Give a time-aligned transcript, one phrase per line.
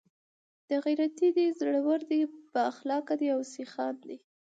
[0.83, 2.21] ،غيرتي دي، زړور دي،
[2.53, 4.15] بااخلاقه دي او سخيان دي